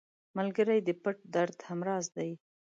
[0.37, 2.31] ملګری د پټ درد هم راز دی